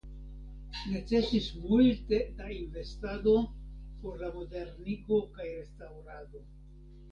Necesis 0.91 1.49
multe 1.65 2.21
da 2.39 2.49
investado 2.61 3.37
por 4.01 4.19
la 4.25 4.33
modernigo 4.41 5.23
kaj 5.39 5.49
restaŭrado. 5.55 6.47